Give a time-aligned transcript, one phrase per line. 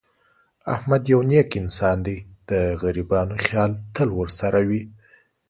[0.73, 2.17] احمد یو نېک انسان دی.
[2.49, 2.51] د
[2.81, 4.81] غریبانو خیال تل ورسره وي.